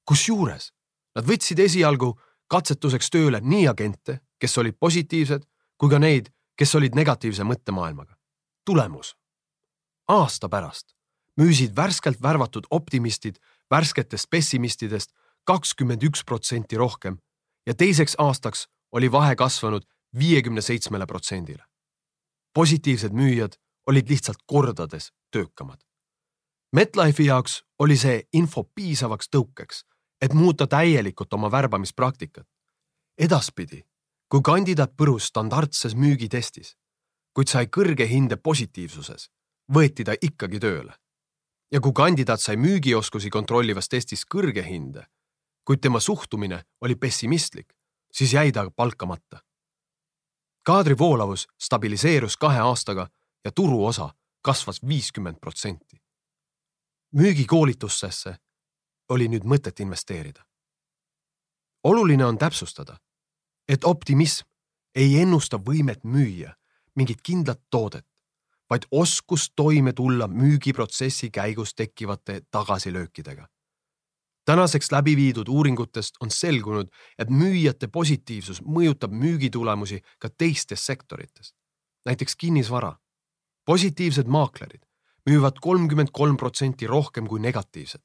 kusjuures 0.06 0.72
nad 1.16 1.25
võtsid 1.25 1.60
esialgu 1.60 2.14
katsetuseks 2.48 3.10
tööle 3.10 3.42
nii 3.42 3.68
agente, 3.68 4.20
kes 4.40 4.58
olid 4.58 4.78
positiivsed, 4.80 5.46
kui 5.78 5.90
ka 5.90 6.00
neid, 6.00 6.30
kes 6.58 6.75
olid 6.75 6.96
negatiivse 6.96 7.44
mõttemaailmaga. 7.44 8.16
tulemus. 8.66 9.16
aasta 10.08 10.50
pärast 10.50 10.95
müüsid 11.38 11.75
värskelt 11.75 12.22
värvatud 12.22 12.65
optimistid 12.70 13.39
värsketest 13.72 14.30
pessimistidest 14.30 15.13
kakskümmend 15.44 16.04
üks 16.04 16.24
protsenti 16.25 16.77
rohkem 16.77 17.18
ja 17.65 17.74
teiseks 17.74 18.15
aastaks 18.18 18.68
oli 18.92 19.12
vahe 19.12 19.36
kasvanud 19.36 19.84
viiekümne 20.20 20.62
seitsmele 20.62 21.06
protsendile. 21.06 21.63
positiivsed 22.54 23.12
müüjad 23.12 23.54
olid 23.88 24.10
lihtsalt 24.10 24.38
kordades 24.48 25.12
töökamad. 25.32 25.82
MetLife'i 26.75 27.25
jaoks 27.25 27.63
oli 27.80 27.98
see 27.98 28.24
info 28.34 28.63
piisavaks 28.63 29.30
tõukeks, 29.36 29.84
et 30.22 30.34
muuta 30.34 30.68
täielikult 30.68 31.34
oma 31.34 31.51
värbamispraktikat. 31.51 32.48
edaspidi, 33.18 33.84
kui 34.30 34.42
kandidaat 34.42 34.92
põrus 34.98 35.27
standardses 35.32 35.96
müügitestis, 35.96 36.75
kuid 37.34 37.48
sai 37.48 37.68
kõrge 37.68 38.08
hinde 38.08 38.36
positiivsuses, 38.36 39.30
võeti 39.74 40.04
ta 40.04 40.13
ikkagi 40.22 40.60
tööle. 40.60 40.96
Ja 41.72 41.81
kui 41.81 41.91
kandidaat 41.95 42.41
sai 42.41 42.57
müügioskusi 42.57 43.29
kontrollivas 43.29 43.89
testis 43.89 44.25
kõrge 44.25 44.63
hinde, 44.65 45.05
kuid 45.65 45.81
tema 45.81 46.00
suhtumine 46.00 46.63
oli 46.81 46.95
pessimistlik, 46.95 47.74
siis 48.12 48.34
jäi 48.34 48.51
ta 48.51 48.72
palkamata. 48.72 49.43
kaadri 50.65 50.98
voolavus 50.98 51.48
stabiliseerus 51.62 52.38
kahe 52.38 52.60
aastaga 52.60 53.10
ja 53.45 53.51
turuosa 53.51 54.10
kasvas 54.41 54.81
viiskümmend 54.88 55.39
protsenti. 55.39 56.01
müügikoolitustesse 57.15 58.36
oli 59.10 59.27
nüüd 59.27 59.43
mõtet 59.43 59.79
investeerida. 59.79 60.45
oluline 61.84 62.25
on 62.25 62.38
täpsustada, 62.38 62.98
et 63.67 63.84
optimism 63.84 64.48
ei 64.95 65.22
ennusta 65.22 65.57
võimet 65.57 66.03
müüa 66.03 66.55
mingit 66.95 67.22
kindlat 67.22 67.62
toodet, 67.69 68.05
vaid 68.69 68.88
oskust 68.91 69.53
toime 69.55 69.93
tulla 69.93 70.27
müügiprotsessi 70.27 71.29
käigus 71.29 71.75
tekkivate 71.75 72.41
tagasilöökidega 72.51 73.48
tänaseks 74.45 74.91
läbi 74.91 75.15
viidud 75.15 75.48
uuringutest 75.48 76.15
on 76.22 76.31
selgunud, 76.31 76.88
et 77.17 77.29
müüjate 77.29 77.88
positiivsus 77.88 78.62
mõjutab 78.62 79.12
müügitulemusi 79.12 80.01
ka 80.19 80.29
teistes 80.29 80.86
sektorites, 80.86 81.55
näiteks 82.05 82.36
kinnisvara. 82.36 82.98
positiivsed 83.65 84.27
maaklerid 84.27 84.86
müüvad 85.29 85.57
kolmkümmend 85.62 86.12
kolm 86.13 86.38
protsenti 86.38 86.88
rohkem 86.88 87.27
kui 87.27 87.39
negatiivsed. 87.39 88.01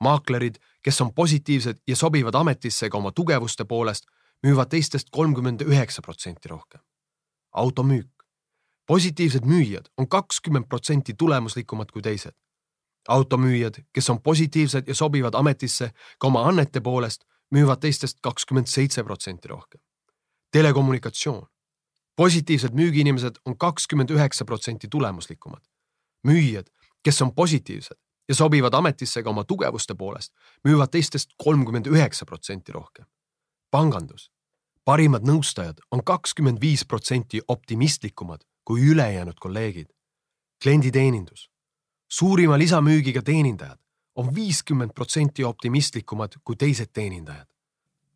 maaklerid, 0.00 0.58
kes 0.82 1.00
on 1.00 1.14
positiivsed 1.14 1.78
ja 1.88 1.96
sobivad 1.96 2.34
ametisse 2.34 2.90
ka 2.90 2.98
oma 2.98 3.12
tugevuste 3.12 3.64
poolest, 3.64 4.04
müüvad 4.46 4.68
teistest 4.68 5.10
kolmkümmend 5.10 5.60
üheksa 5.60 6.02
protsenti 6.02 6.48
rohkem. 6.48 6.80
automüük. 7.52 8.11
Positiivsed 8.86 9.44
müüjad 9.44 9.86
on 9.96 10.08
kakskümmend 10.08 10.64
protsenti 10.68 11.14
tulemuslikumad 11.18 11.90
kui 11.92 12.02
teised 12.02 12.34
automüüjad, 13.08 13.74
kes 13.92 14.10
on 14.10 14.22
positiivsed 14.22 14.88
ja 14.88 14.94
sobivad 14.94 15.34
ametisse 15.34 15.92
ka 16.18 16.26
oma 16.26 16.44
annete 16.48 16.80
poolest, 16.80 17.24
müüvad 17.50 17.80
teistest 17.80 18.18
kakskümmend 18.22 18.66
seitse 18.66 19.04
protsenti 19.04 19.48
rohkem. 19.48 19.80
telekommunikatsioon. 20.50 21.46
positiivsed 22.16 22.70
müügiinimesed 22.72 23.36
on 23.44 23.58
kakskümmend 23.58 24.10
üheksa 24.10 24.44
protsenti 24.44 24.88
tulemuslikumad. 24.88 25.62
müüjad, 26.26 26.66
kes 27.02 27.22
on 27.22 27.34
positiivsed 27.34 27.96
ja 28.28 28.34
sobivad 28.34 28.74
ametisse 28.74 29.22
ka 29.22 29.30
oma 29.30 29.44
tugevuste 29.44 29.94
poolest, 29.94 30.32
müüvad 30.64 30.88
teistest 30.88 31.30
kolmkümmend 31.44 31.86
üheksa 31.86 32.24
protsenti 32.24 32.72
rohkem. 32.72 33.04
pangandus. 33.70 34.30
parimad 34.84 35.22
nõustajad 35.22 35.78
on 35.90 36.04
kakskümmend 36.04 36.60
viis 36.60 36.84
protsenti 36.84 37.40
optimistlikumad 37.48 38.42
kui 38.64 38.80
ülejäänud 38.80 39.38
kolleegid. 39.40 39.88
klienditeenindus 40.62 41.50
suurima 42.08 42.58
lisamüügiga 42.58 43.22
teenindajad 43.22 43.78
on 44.14 44.34
viiskümmend 44.34 44.90
protsenti 44.94 45.44
optimistlikumad 45.44 46.32
kui 46.44 46.56
teised 46.56 46.90
teenindajad. 46.92 47.46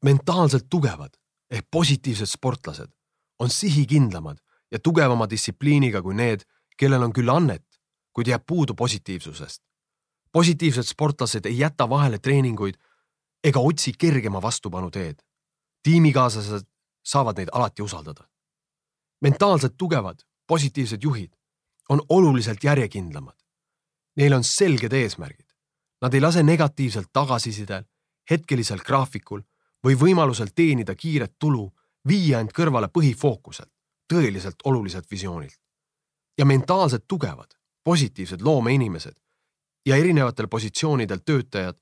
mentaalselt 0.04 0.66
tugevad 0.70 1.14
ehk 1.50 1.66
positiivsed 1.70 2.26
sportlased 2.26 2.90
on 3.38 3.50
sihikindlamad 3.50 4.38
ja 4.70 4.78
tugevama 4.78 5.30
distsipliiniga 5.30 6.02
kui 6.02 6.14
need, 6.14 6.40
kellel 6.76 7.02
on 7.02 7.12
küll 7.12 7.30
annet, 7.30 7.64
kuid 8.12 8.26
jääb 8.26 8.42
puudu 8.46 8.74
positiivsusest. 8.74 9.62
positiivsed 10.32 10.82
sportlased 10.82 11.46
ei 11.46 11.58
jäta 11.58 11.88
vahele 11.88 12.18
treeninguid 12.18 12.74
ega 13.44 13.60
otsi 13.60 13.92
kergema 13.98 14.42
vastupanu 14.42 14.90
teed. 14.90 15.22
tiimikaaslased 15.82 16.66
saavad 17.04 17.38
neid 17.38 17.48
alati 17.52 17.82
usaldada. 17.82 18.28
mentaalselt 19.20 19.76
tugevad, 19.76 20.18
positiivsed 20.46 21.02
juhid 21.02 21.32
on 21.88 22.00
oluliselt 22.08 22.64
järjekindlamad 22.64 23.46
Neil 24.16 24.32
on 24.32 24.44
selged 24.44 24.92
eesmärgid. 24.92 25.46
Nad 26.02 26.14
ei 26.14 26.20
lase 26.20 26.42
negatiivselt 26.42 27.08
tagasisidel, 27.12 27.84
hetkelisel 28.30 28.80
graafikul 28.84 29.42
või 29.84 29.96
võimalusel 30.00 30.52
teenida 30.54 30.94
kiiret 30.94 31.36
tulu 31.38 31.68
viia 32.08 32.40
end 32.40 32.52
kõrvale 32.56 32.88
põhifookuselt, 32.88 33.70
tõeliselt 34.12 34.64
oluliselt 34.64 35.10
visioonilt. 35.10 35.60
ja 36.38 36.44
mentaalselt 36.44 37.04
tugevad, 37.08 37.54
positiivsed 37.84 38.40
loomeinimesed 38.40 39.14
ja 39.86 39.96
erinevatel 39.96 40.48
positsioonidel 40.48 41.18
töötajad 41.24 41.78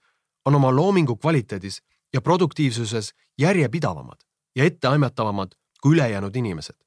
on 0.46 0.54
oma 0.54 0.70
loomingu 0.70 1.16
kvaliteedis 1.16 1.82
ja 2.12 2.20
produktiivsuses 2.20 3.14
järjepidavamad 3.38 4.22
ja 4.56 4.64
etteaimatavamad 4.64 5.54
kui 5.82 5.92
ülejäänud 5.92 6.36
inimesed. 6.36 6.83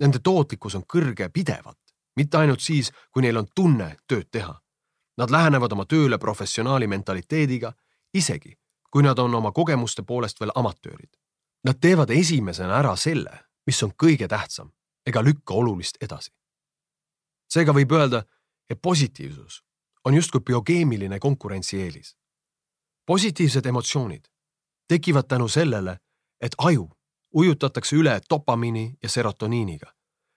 Nende 0.00 0.18
tootlikkus 0.18 0.74
on 0.74 0.82
kõrge 0.88 1.28
pidevalt, 1.28 1.78
mitte 2.16 2.38
ainult 2.38 2.60
siis, 2.60 2.92
kui 3.12 3.22
neil 3.22 3.36
on 3.36 3.46
tunne 3.54 3.96
tööd 4.08 4.30
teha 4.30 4.54
Nad 5.20 5.30
lähenevad 5.30 5.72
oma 5.72 5.84
tööle 5.84 6.18
professionaali 6.18 6.86
mentaliteediga, 6.88 7.72
isegi 8.16 8.54
kui 8.90 9.04
nad 9.04 9.18
on 9.18 9.34
oma 9.34 9.52
kogemuste 9.52 10.02
poolest 10.02 10.40
veel 10.40 10.50
amatöörid. 10.54 11.12
Nad 11.64 11.78
teevad 11.80 12.10
esimesena 12.10 12.78
ära 12.78 12.96
selle, 12.96 13.36
mis 13.66 13.82
on 13.84 13.92
kõige 14.02 14.28
tähtsam, 14.28 14.72
ega 15.06 15.22
lükka 15.22 15.54
olulist 15.54 16.00
edasi. 16.02 16.32
seega 17.50 17.72
võib 17.72 17.92
öelda, 17.92 18.22
et 18.70 18.82
positiivsus 18.82 19.62
on 20.04 20.14
justkui 20.14 20.40
biokeemiline 20.40 21.18
konkurentsieelis. 21.18 22.16
positiivsed 23.06 23.66
emotsioonid 23.66 24.28
tekivad 24.88 25.26
tänu 25.28 25.48
sellele, 25.48 25.98
et 26.40 26.54
aju 26.58 26.90
ujutatakse 27.34 27.96
üle 27.96 28.20
dopamiini 28.30 28.98
ja 29.02 29.08
serotoniiniga, 29.08 29.92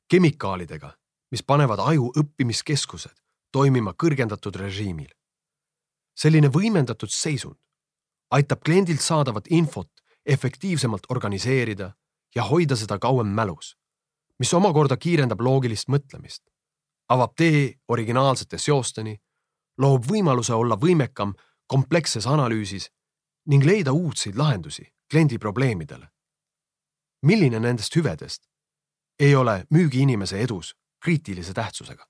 kemikaalidega, 0.10 0.94
mis 1.32 1.44
panevad 1.44 1.80
aju 1.80 2.12
õppimiskeskused 2.20 3.16
toimima 3.52 3.94
kõrgendatud 3.94 4.56
režiimil. 4.56 5.10
selline 6.16 6.48
võimendatud 6.48 7.10
seisund 7.10 7.58
aitab 8.32 8.62
kliendilt 8.66 9.02
saadavat 9.02 9.48
infot 9.50 9.90
efektiivsemalt 10.26 11.04
organiseerida 11.10 11.94
ja 12.36 12.44
hoida 12.44 12.76
seda 12.76 13.00
kauem 13.00 13.28
mälus, 13.28 13.76
mis 14.40 14.54
omakorda 14.54 14.98
kiirendab 14.98 15.42
loogilist 15.42 15.88
mõtlemist. 15.88 16.44
avab 17.10 17.34
tee 17.36 17.74
originaalsete 17.88 18.58
seosteni, 18.58 19.18
loob 19.78 20.06
võimaluse 20.06 20.54
olla 20.54 20.76
võimekam 20.76 21.34
kompleksses 21.68 22.28
analüüsis 22.28 22.90
ning 23.48 23.66
leida 23.66 23.92
uudseid 23.92 24.36
lahendusi 24.36 24.94
kliendi 25.10 25.38
probleemidele. 25.38 26.13
Milline 27.24 27.60
nendest 27.60 27.96
hüvedest 27.96 28.44
ei 29.20 29.36
ole 29.36 29.66
müügiinimese 29.70 30.40
edus 30.40 30.76
kriitilise 31.04 31.54
tähtsusega? 31.54 32.06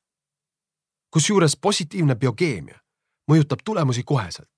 kusjuures 1.14 1.56
positiivne 1.62 2.16
biokeemia 2.16 2.80
mõjutab 3.32 3.62
tulemusi 3.66 4.04
koheselt. 4.04 4.50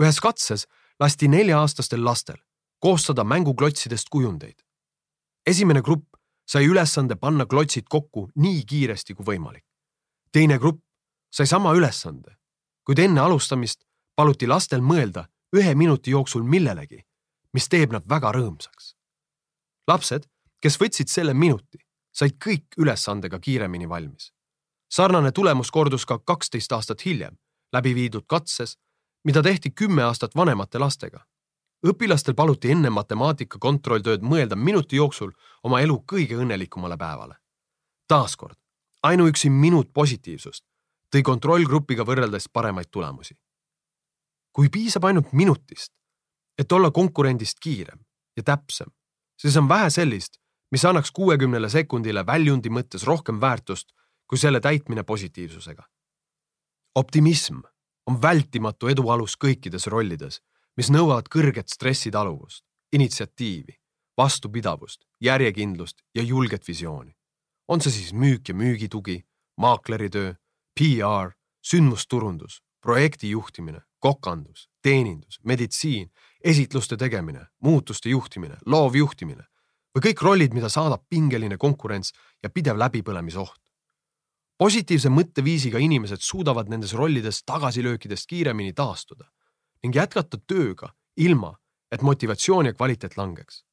ühes 0.00 0.20
katses 0.20 0.66
lasti 1.00 1.28
nelja-aastastel 1.28 2.04
lastel 2.04 2.38
koostada 2.80 3.24
mänguklotsidest 3.24 4.08
kujundeid. 4.10 4.58
esimene 5.46 5.82
grupp 5.82 6.16
sai 6.46 6.66
ülesande 6.66 7.14
panna 7.14 7.46
klotsid 7.46 7.84
kokku 7.88 8.30
nii 8.34 8.64
kiiresti 8.64 9.14
kui 9.14 9.26
võimalik. 9.26 9.64
teine 10.32 10.58
grupp 10.58 10.80
sai 11.30 11.46
sama 11.46 11.74
ülesande, 11.74 12.36
kuid 12.84 12.98
enne 12.98 13.20
alustamist 13.20 13.84
paluti 14.16 14.46
lastel 14.46 14.80
mõelda 14.80 15.26
ühe 15.56 15.74
minuti 15.74 16.10
jooksul 16.10 16.42
millelegi, 16.42 17.04
mis 17.52 17.68
teeb 17.68 17.92
nad 17.92 18.08
väga 18.08 18.32
rõõmsaks. 18.32 18.94
Lapsed, 19.90 20.26
kes 20.62 20.78
võtsid 20.80 21.10
selle 21.10 21.34
minuti, 21.34 21.78
said 22.14 22.38
kõik 22.44 22.78
ülesandega 22.78 23.38
kiiremini 23.38 23.88
valmis. 23.88 24.32
sarnane 24.90 25.32
tulemus 25.32 25.70
kordus 25.70 26.06
ka 26.06 26.18
kaksteist 26.18 26.72
aastat 26.72 27.04
hiljem 27.04 27.36
läbi 27.72 27.94
viidud 27.94 28.26
katses, 28.26 28.78
mida 29.24 29.42
tehti 29.42 29.70
kümme 29.70 30.02
aastat 30.02 30.34
vanemate 30.36 30.78
lastega. 30.78 31.26
õpilastel 31.86 32.34
paluti 32.34 32.70
enne 32.70 32.90
matemaatika 32.90 33.58
kontrolltööd 33.58 34.22
mõelda 34.22 34.56
minuti 34.56 34.96
jooksul 34.96 35.30
oma 35.62 35.80
elu 35.80 36.04
kõige 36.12 36.36
õnnelikumale 36.36 36.96
päevale. 36.96 37.34
taaskord, 38.08 38.56
ainuüksi 39.02 39.50
minut 39.50 39.92
positiivsust 39.92 40.64
tõi 41.14 41.22
kontrollgrupiga 41.22 42.04
võrreldes 42.04 42.48
paremaid 42.52 42.90
tulemusi. 42.90 43.34
kui 44.52 44.68
piisab 44.68 45.04
ainult 45.04 45.32
minutist, 45.32 45.92
et 46.58 46.72
olla 46.72 46.90
konkurendist 46.90 47.60
kiirem 47.60 47.98
ja 48.36 48.42
täpsem, 48.42 48.90
siis 49.40 49.56
on 49.56 49.68
vähe 49.68 49.90
sellist, 49.90 50.36
mis 50.70 50.84
annaks 50.84 51.10
kuuekümnele 51.10 51.68
sekundile 51.68 52.26
väljundi 52.26 52.70
mõttes 52.70 53.06
rohkem 53.06 53.40
väärtust 53.40 53.92
kui 54.28 54.38
selle 54.38 54.60
täitmine 54.60 55.02
positiivsusega. 55.02 55.82
optimism 56.94 57.60
on 58.06 58.22
vältimatu 58.22 58.88
edu 58.88 59.08
alus 59.10 59.36
kõikides 59.44 59.86
rollides, 59.86 60.40
mis 60.76 60.90
nõuavad 60.90 61.28
kõrget 61.34 61.68
stressitaluvust, 61.68 62.64
initsiatiivi, 62.92 63.74
vastupidavust, 64.16 65.04
järjekindlust 65.20 66.02
ja 66.14 66.22
julget 66.22 66.68
visiooni. 66.68 67.16
on 67.68 67.80
see 67.80 67.92
siis 67.92 68.12
müük 68.12 68.48
ja 68.48 68.54
müügitugi, 68.54 69.24
maakleritöö, 69.56 70.34
PR, 70.78 71.30
sündmusturundus, 71.62 72.62
projekti 72.80 73.30
juhtimine, 73.30 73.80
kokandus, 73.98 74.68
teenindus, 74.82 75.38
meditsiin, 75.44 76.10
esitluste 76.44 76.96
tegemine, 76.96 77.46
muutuste 77.62 78.08
juhtimine, 78.10 78.56
loovjuhtimine 78.66 79.44
või 79.94 80.04
kõik 80.06 80.22
rollid, 80.22 80.54
mida 80.54 80.68
saadab 80.70 81.02
pingeline 81.08 81.58
konkurents 81.58 82.12
ja 82.42 82.50
pidev 82.50 82.78
läbipõlemisoht. 82.78 83.60
positiivse 84.58 85.08
mõtteviisiga 85.08 85.78
inimesed 85.78 86.20
suudavad 86.20 86.68
nendes 86.68 86.92
rollides 86.92 87.42
tagasilöökidest 87.44 88.26
kiiremini 88.26 88.72
taastuda 88.72 89.24
ning 89.82 89.96
jätkata 89.96 90.38
tööga 90.46 90.94
ilma, 91.16 91.56
et 91.92 92.02
motivatsioon 92.02 92.66
ja 92.66 92.74
kvaliteet 92.74 93.16
langeks. 93.16 93.64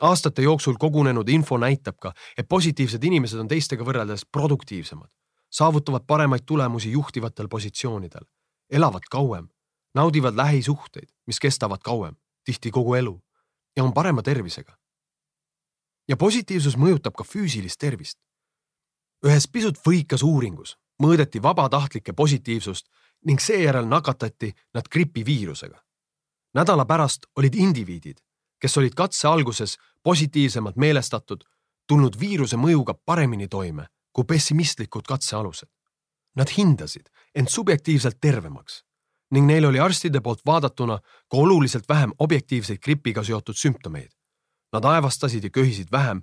aastate 0.00 0.42
jooksul 0.42 0.74
kogunenud 0.74 1.28
info 1.28 1.58
näitab 1.58 1.98
ka, 1.98 2.14
et 2.38 2.48
positiivsed 2.48 3.04
inimesed 3.04 3.38
on 3.38 3.48
teistega 3.48 3.84
võrreldes 3.84 4.24
produktiivsemad, 4.32 5.10
saavutavad 5.50 6.02
paremaid 6.06 6.42
tulemusi 6.46 6.90
juhtivatel 6.90 7.48
positsioonidel, 7.48 8.24
elavad 8.70 9.02
kauem, 9.10 9.48
naudivad 9.94 10.36
lähisuhteid, 10.36 11.08
mis 11.26 11.40
kestavad 11.40 11.82
kauem, 11.84 12.14
tihti 12.44 12.70
kogu 12.70 12.94
elu 12.94 13.22
ja 13.76 13.84
on 13.84 13.92
parema 13.94 14.22
tervisega 14.22 14.76
ja 16.08 16.16
positiivsus 16.16 16.76
mõjutab 16.76 17.14
ka 17.16 17.24
füüsilist 17.24 17.78
tervist. 17.80 18.18
ühes 19.26 19.46
pisut 19.48 19.78
võikas 19.86 20.22
uuringus 20.26 20.76
mõõdeti 21.02 21.42
vabatahtlike 21.42 22.12
positiivsust 22.12 22.88
ning 23.26 23.40
seejärel 23.40 23.86
nakatati 23.86 24.52
nad 24.74 24.88
gripiviirusega. 24.88 25.78
nädala 26.54 26.84
pärast 26.84 27.26
olid 27.36 27.54
indiviidid, 27.54 28.20
kes 28.60 28.76
olid 28.76 28.94
katse 28.94 29.28
alguses 29.28 29.78
positiivsemalt 30.02 30.76
meelestatud, 30.76 31.44
tulnud 31.86 32.18
viiruse 32.20 32.56
mõjuga 32.56 32.94
paremini 32.94 33.48
toime 33.48 33.86
kui 34.12 34.24
pessimistlikud 34.24 35.06
katsealused. 35.08 35.68
Nad 36.36 36.48
hindasid 36.58 37.08
end 37.34 37.48
subjektiivselt 37.48 38.20
tervemaks 38.20 38.84
ning 39.32 39.46
neil 39.46 39.64
oli 39.64 39.80
arstide 39.80 40.20
poolt 40.20 40.40
vaadatuna 40.46 40.98
ka 41.02 41.36
oluliselt 41.36 41.88
vähem 41.88 42.12
objektiivseid 42.18 42.78
gripiga 42.78 43.24
seotud 43.24 43.56
sümptomeid 43.56 44.12
Nad 44.72 44.84
aevastasid 44.84 45.44
ja 45.44 45.50
köhisid 45.50 45.88
vähem 45.92 46.22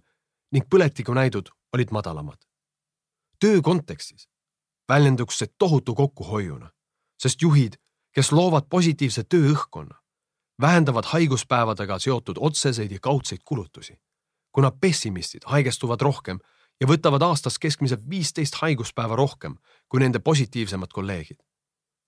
ning 0.52 0.66
põletikunäidud 0.66 1.50
olid 1.74 1.92
madalamad. 1.92 2.38
töö 3.40 3.62
kontekstis 3.62 4.30
väljenduks 4.90 5.38
see 5.38 5.48
tohutu 5.58 5.96
kokkuhoiuna, 5.96 6.70
sest 7.22 7.42
juhid, 7.42 7.78
kes 8.12 8.32
loovad 8.32 8.66
positiivse 8.70 9.24
tööõhkkonna, 9.24 9.96
vähendavad 10.62 11.06
haiguspäevadega 11.06 12.00
seotud 12.00 12.38
otseseid 12.40 12.92
ja 12.92 13.00
kaudseid 13.00 13.42
kulutusi. 13.46 14.00
kuna 14.52 14.72
pessimistid 14.72 15.44
haigestuvad 15.46 16.02
rohkem 16.02 16.40
ja 16.82 16.88
võtavad 16.88 17.22
aastas 17.22 17.60
keskmiselt 17.60 18.10
viisteist 18.10 18.56
haiguspäeva 18.56 19.16
rohkem 19.16 19.56
kui 19.90 20.00
nende 20.00 20.20
positiivsemad 20.20 20.90
kolleegid. 20.94 21.38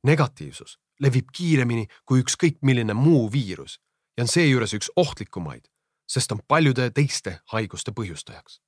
negatiivsus 0.04 0.80
levib 1.02 1.32
kiiremini 1.34 1.88
kui 2.06 2.22
ükskõik 2.22 2.62
milline 2.62 2.94
muu 2.94 3.28
viirus 3.32 3.80
ja 4.18 4.24
on 4.24 4.32
seejuures 4.32 4.74
üks 4.78 4.92
ohtlikumaid 4.96 5.72
sest 6.12 6.32
on 6.32 6.42
paljude 6.48 6.90
teiste 6.92 7.40
haiguste 7.54 7.92
põhjustajaks. 7.92 8.60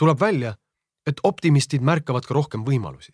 tuleb 0.00 0.20
välja, 0.20 0.54
et 1.06 1.20
optimistid 1.22 1.82
märkavad 1.84 2.24
ka 2.24 2.34
rohkem 2.34 2.62
võimalusi. 2.64 3.12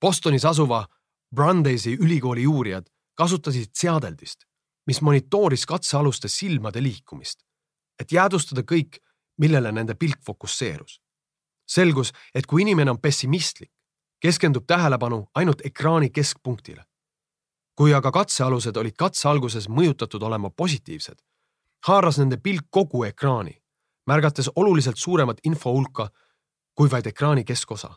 Bostonis 0.00 0.44
asuva 0.48 0.86
Brandeisi 1.34 1.92
ülikooli 2.00 2.46
uurijad 2.46 2.88
kasutasid 3.14 3.74
seadeldist, 3.76 4.46
mis 4.86 5.00
monitooris 5.00 5.66
katsealuste 5.66 6.28
silmade 6.28 6.80
liikumist, 6.82 7.44
et 8.00 8.12
jäädvustada 8.12 8.64
kõik, 8.72 8.96
millele 9.36 9.72
nende 9.72 9.94
pilk 9.94 10.24
fokusseerus. 10.24 11.00
selgus, 11.68 12.12
et 12.34 12.46
kui 12.46 12.62
inimene 12.62 12.90
on 12.90 13.00
pessimistlik, 13.00 13.70
keskendub 14.22 14.64
tähelepanu 14.66 15.26
ainult 15.34 15.66
ekraani 15.66 16.10
keskpunktile 16.10 16.84
kui 17.74 17.94
aga 17.94 18.12
katsealused 18.12 18.76
olid 18.76 18.96
katse 18.98 19.28
alguses 19.28 19.68
mõjutatud 19.68 20.22
olema 20.22 20.50
positiivsed, 20.50 21.16
haaras 21.88 22.18
nende 22.20 22.36
pilk 22.36 22.68
kogu 22.70 23.04
ekraani, 23.08 23.54
märgates 24.06 24.50
oluliselt 24.56 25.00
suuremat 25.00 25.40
info 25.44 25.72
hulka 25.72 26.10
kui 26.74 26.90
vaid 26.90 27.06
ekraani 27.06 27.44
keskosa. 27.44 27.94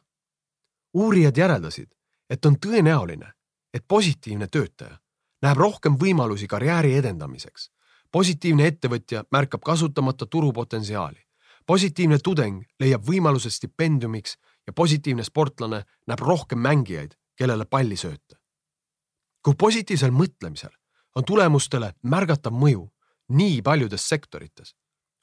uurijad 0.93 1.37
järeldasid, 1.37 1.89
et 2.29 2.45
on 2.45 2.55
tõenäoline, 2.65 3.33
et 3.73 3.83
positiivne 3.87 4.47
töötaja 4.47 4.97
näeb 5.41 5.57
rohkem 5.57 5.97
võimalusi 5.99 6.47
karjääri 6.47 6.95
edendamiseks. 6.95 7.71
positiivne 8.11 8.67
ettevõtja 8.67 9.23
märkab 9.31 9.61
kasutamata 9.61 10.25
turupotentsiaali. 10.25 11.27
positiivne 11.65 12.17
tudeng 12.23 12.63
leiab 12.79 13.03
võimaluse 13.03 13.49
stipendiumiks 13.49 14.37
ja 14.67 14.73
positiivne 14.73 15.23
sportlane 15.23 15.83
näeb 16.07 16.19
rohkem 16.19 16.59
mängijaid, 16.59 17.13
kellele 17.35 17.65
palli 17.65 17.97
sööta 17.97 18.39
kui 19.45 19.53
positiivsel 19.57 20.09
mõtlemisel 20.09 20.73
on 21.15 21.25
tulemustele 21.25 21.91
märgatav 22.09 22.53
mõju 22.57 22.87
nii 23.37 23.61
paljudes 23.61 24.07
sektorites, 24.09 24.73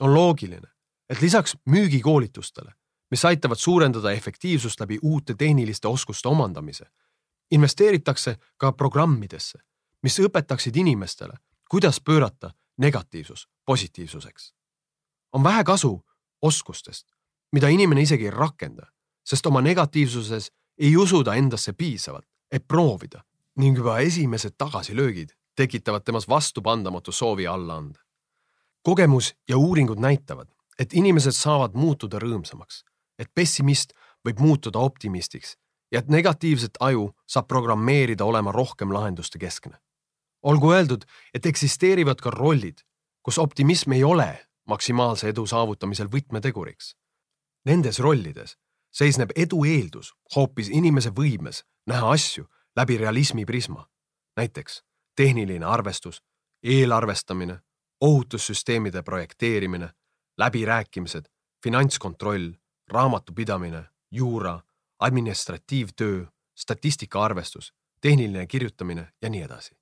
on 0.02 0.14
loogiline, 0.14 0.68
et 1.10 1.20
lisaks 1.20 1.56
müügikoolitustele, 1.66 2.70
mis 3.10 3.24
aitavad 3.24 3.58
suurendada 3.58 4.12
efektiivsust 4.14 4.80
läbi 4.80 4.98
uute 5.02 5.34
tehniliste 5.38 5.88
oskuste 5.88 6.28
omandamise, 6.28 6.86
investeeritakse 7.50 8.36
ka 8.56 8.72
programmidesse, 8.72 9.58
mis 10.02 10.18
õpetaksid 10.22 10.78
inimestele, 10.78 11.34
kuidas 11.70 12.00
pöörata 12.00 12.54
negatiivsus 12.78 13.48
positiivsuseks. 13.66 14.54
on 15.32 15.44
vähe 15.44 15.64
kasu 15.64 16.04
oskustest, 16.42 17.06
mida 17.52 17.68
inimene 17.68 18.02
isegi 18.02 18.24
ei 18.24 18.30
rakenda, 18.30 18.91
sest 19.24 19.46
oma 19.46 19.60
negatiivsuses 19.60 20.50
ei 20.78 20.96
usu 20.96 21.24
ta 21.24 21.34
endasse 21.34 21.72
piisavalt, 21.72 22.26
et 22.50 22.68
proovida 22.68 23.22
ning 23.56 23.76
juba 23.76 23.98
esimesed 23.98 24.56
tagasilöögid 24.58 25.32
tekitavad 25.56 26.04
temas 26.04 26.28
vastupandamatu 26.28 27.12
soovi 27.12 27.46
alla 27.46 27.76
anda. 27.76 28.00
kogemus 28.82 29.34
ja 29.48 29.56
uuringud 29.56 29.98
näitavad, 29.98 30.48
et 30.78 30.92
inimesed 30.92 31.32
saavad 31.32 31.74
muutuda 31.74 32.18
rõõmsamaks, 32.18 32.82
et 33.18 33.28
pessimist 33.34 33.92
võib 34.26 34.40
muutuda 34.40 34.78
optimistiks 34.78 35.56
ja 35.92 35.98
et 35.98 36.08
negatiivset 36.08 36.80
aju 36.80 37.10
saab 37.28 37.46
programmeerida 37.48 38.24
olema 38.24 38.52
rohkem 38.52 38.92
lahenduste 38.92 39.38
keskne. 39.38 39.78
olgu 40.42 40.72
öeldud, 40.72 41.04
et 41.34 41.46
eksisteerivad 41.46 42.20
ka 42.20 42.30
rollid, 42.30 42.80
kus 43.22 43.38
optimism 43.38 43.92
ei 43.92 44.04
ole 44.04 44.48
maksimaalse 44.66 45.28
edu 45.28 45.46
saavutamisel 45.46 46.08
võtmeteguriks. 46.08 46.96
Nendes 47.64 47.98
rollides 47.98 48.56
seisneb 48.92 49.30
edu 49.36 49.64
eeldus 49.64 50.12
hoopis 50.36 50.68
inimese 50.68 51.10
võimes 51.10 51.62
näha 51.86 52.10
asju 52.12 52.46
läbi 52.76 52.98
realismi 52.98 53.44
prisma. 53.44 53.88
näiteks 54.36 54.82
tehniline 55.16 55.66
arvestus, 55.66 56.22
eelarvestamine, 56.62 57.58
ohutussüsteemide 58.00 59.02
projekteerimine, 59.02 59.88
läbirääkimised, 60.38 61.24
finantskontroll, 61.64 62.52
raamatupidamine, 62.88 63.84
juura, 64.10 64.60
administratiivtöö, 64.98 66.26
statistika 66.54 67.24
arvestus, 67.24 67.74
tehniline 68.00 68.46
kirjutamine 68.46 69.12
ja 69.22 69.30
nii 69.30 69.42
edasi. 69.42 69.74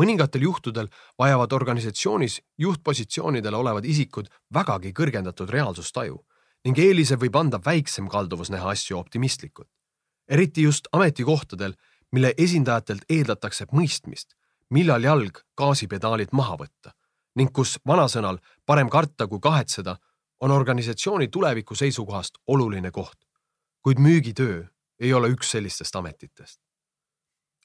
mõningatel 0.00 0.42
juhtudel 0.42 0.88
vajavad 1.18 1.52
organisatsioonis 1.52 2.42
juhtpositsioonidel 2.58 3.54
olevad 3.54 3.84
isikud 3.84 4.26
vägagi 4.54 4.92
kõrgendatud 4.92 5.48
reaalsustaju 5.48 6.26
ning 6.66 6.78
eelise 6.82 7.14
võib 7.14 7.36
anda 7.38 7.60
väiksem 7.62 8.08
kalduvus 8.10 8.50
näha 8.50 8.72
asju 8.74 8.98
optimistlikult. 8.98 9.70
eriti 10.28 10.62
just 10.62 10.88
ametikohtadel, 10.92 11.74
mille 12.12 12.34
esindajatelt 12.38 13.04
eeldatakse 13.08 13.66
mõistmist, 13.72 14.34
millal 14.70 15.04
jalg 15.04 15.38
gaasipedaalilt 15.56 16.32
maha 16.32 16.56
võtta 16.56 16.94
ning 17.36 17.52
kus 17.52 17.76
vanasõnal 17.86 18.38
parem 18.66 18.88
karta 18.88 19.26
kui 19.26 19.40
kahetseda 19.42 19.96
on 20.40 20.50
organisatsiooni 20.50 21.28
tuleviku 21.28 21.74
seisukohast 21.74 22.38
oluline 22.46 22.90
koht. 22.90 23.18
kuid 23.82 23.98
müügitöö 23.98 24.64
ei 24.98 25.12
ole 25.12 25.28
üks 25.28 25.50
sellistest 25.50 25.96
ametitest. 25.96 26.60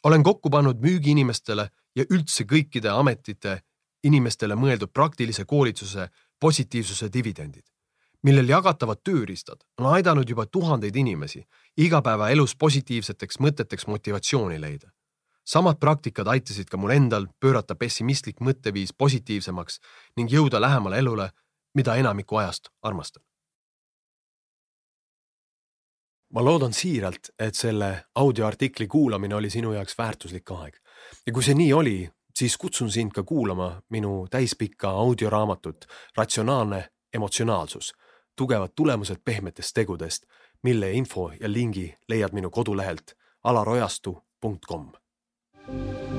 olen 0.03 0.23
kokku 0.23 0.49
pannud 0.49 0.77
müügiinimestele 0.81 1.69
ja 1.95 2.05
üldse 2.09 2.43
kõikide 2.43 2.89
ametite 2.89 3.61
inimestele 4.03 4.55
mõeldud 4.55 4.91
praktilise 4.93 5.45
koolituse 5.45 6.09
positiivsuse 6.39 7.13
dividendid, 7.13 7.65
millel 8.23 8.49
jagatavad 8.49 9.01
tööriistad 9.03 9.63
on 9.79 9.91
aidanud 9.93 10.29
juba 10.29 10.45
tuhandeid 10.45 10.95
inimesi 10.95 11.43
igapäevaelus 11.77 12.55
positiivseteks 12.55 13.39
mõteteks 13.39 13.87
motivatsiooni 13.87 14.59
leida. 14.61 14.91
Samad 15.45 15.79
praktikad 15.81 16.27
aitasid 16.27 16.69
ka 16.69 16.77
mul 16.77 16.93
endal 16.93 17.25
pöörata 17.39 17.75
pessimistlik 17.75 18.39
mõtteviis 18.39 18.93
positiivsemaks 18.97 19.79
ning 20.17 20.29
jõuda 20.29 20.61
lähemale 20.61 21.01
elule, 21.01 21.31
mida 21.73 21.95
enamiku 21.95 22.37
ajast 22.43 22.69
armastan. 22.81 23.23
ma 26.33 26.43
loodan 26.43 26.73
siiralt, 26.73 27.33
et 27.39 27.55
selle 27.55 28.05
audioartikli 28.15 28.87
kuulamine 28.87 29.35
oli 29.35 29.49
sinu 29.49 29.73
jaoks 29.73 29.97
väärtuslik 29.97 30.51
aeg. 30.55 30.77
Ja 31.27 31.33
kui 31.33 31.43
see 31.43 31.57
nii 31.57 31.73
oli, 31.73 31.95
siis 32.35 32.57
kutsun 32.57 32.91
sind 32.91 33.11
ka 33.15 33.23
kuulama 33.23 33.81
minu 33.89 34.27
täispikka 34.31 34.89
audioraamatut 34.89 35.85
Ratsionaalne 36.17 36.85
emotsionaalsus, 37.13 37.93
tugevad 38.35 38.69
tulemused 38.75 39.17
pehmetest 39.25 39.73
tegudest, 39.73 40.25
mille 40.63 40.91
info 40.91 41.31
ja 41.39 41.51
lingi 41.51 41.95
leiad 42.07 42.33
minu 42.33 42.49
kodulehelt 42.49 43.13
alarojastu.com 43.43 44.91
Thank 45.67 46.05
you. 46.05 46.10